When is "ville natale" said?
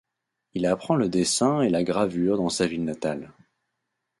2.65-3.31